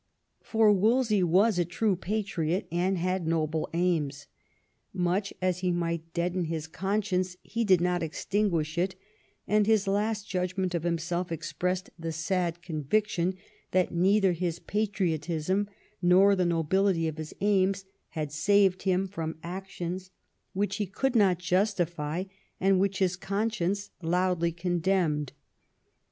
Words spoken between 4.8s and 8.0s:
Much as he might deaden his conscience, he did